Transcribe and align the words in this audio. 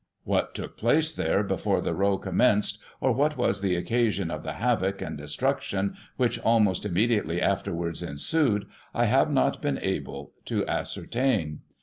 What 0.23 0.55
took 0.55 0.77
place 0.77 1.13
there 1.13 1.43
before 1.43 1.79
the 1.79 1.93
row 1.93 2.17
commenced, 2.17 2.79
or 2.99 3.11
what 3.11 3.37
was 3.37 3.61
the 3.61 3.75
occasion 3.75 4.31
of 4.31 4.41
the 4.41 4.53
havoc 4.53 4.99
and 4.99 5.15
destruction 5.15 5.95
which 6.17 6.39
almost 6.39 6.87
immediately 6.87 7.39
afterwards 7.39 8.01
ensued, 8.01 8.65
I 8.95 9.05
have 9.05 9.29
not 9.29 9.61
been 9.61 9.77
able 9.77 10.33
to 10.45 10.65
as 10.65 10.89
certain. 10.89 11.59